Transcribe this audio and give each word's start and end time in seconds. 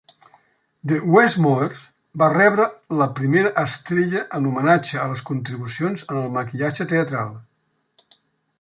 The 0.91 0.95
Westmores 1.15 1.83
va 2.21 2.29
rebre 2.37 2.65
la 3.01 3.07
primera 3.21 3.51
estrella 3.65 4.23
en 4.39 4.49
homenatge 4.53 4.99
a 5.03 5.05
les 5.13 5.23
contribucions 5.31 6.05
en 6.07 6.21
el 6.23 6.35
maquillatge 6.39 6.89
teatral. 6.95 7.33